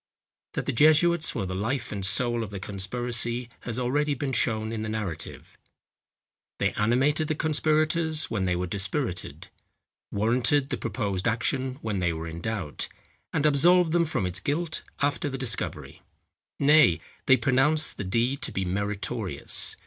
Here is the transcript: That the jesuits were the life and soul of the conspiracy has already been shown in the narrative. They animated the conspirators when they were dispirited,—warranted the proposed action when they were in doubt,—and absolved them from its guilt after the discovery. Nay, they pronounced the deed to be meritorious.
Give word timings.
That 0.53 0.65
the 0.65 0.73
jesuits 0.73 1.35
were 1.35 1.45
the 1.45 1.53
life 1.53 1.91
and 1.91 2.03
soul 2.03 2.41
of 2.41 2.49
the 2.49 2.59
conspiracy 2.59 3.49
has 3.59 3.77
already 3.77 4.15
been 4.15 4.33
shown 4.33 4.71
in 4.71 4.81
the 4.81 4.89
narrative. 4.89 5.59
They 6.57 6.71
animated 6.73 7.27
the 7.27 7.35
conspirators 7.35 8.25
when 8.25 8.45
they 8.45 8.55
were 8.55 8.65
dispirited,—warranted 8.65 10.71
the 10.71 10.77
proposed 10.77 11.27
action 11.27 11.77
when 11.83 11.99
they 11.99 12.13
were 12.13 12.25
in 12.27 12.41
doubt,—and 12.41 13.45
absolved 13.45 13.91
them 13.91 14.05
from 14.05 14.25
its 14.25 14.39
guilt 14.39 14.81
after 15.01 15.29
the 15.29 15.37
discovery. 15.37 16.01
Nay, 16.59 16.99
they 17.27 17.37
pronounced 17.37 17.97
the 17.97 18.03
deed 18.03 18.41
to 18.41 18.51
be 18.51 18.65
meritorious. 18.65 19.75